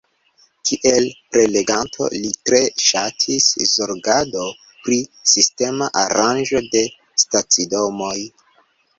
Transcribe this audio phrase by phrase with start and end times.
[0.67, 4.45] Kiel preleganto li tre ŝatis zorgado
[4.87, 4.97] pri
[5.33, 6.83] sistema aranĝo de
[7.25, 8.17] stacidomoj.